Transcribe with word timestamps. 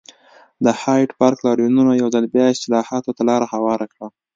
د 0.65 0.65
هایډپارک 0.81 1.37
لاریونونو 1.47 1.91
یو 2.01 2.07
ځل 2.15 2.25
بیا 2.33 2.45
اصلاحاتو 2.55 3.15
ته 3.17 3.21
لار 3.29 3.41
هواره 3.53 3.85
کړه. 3.93 4.07